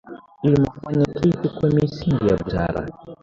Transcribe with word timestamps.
ili 0.43 0.61
mfanye 0.61 1.05
kitu 1.05 1.49
kwa 1.55 1.69
misingi 1.69 2.27
ya 2.27 2.37
busara 2.37 2.87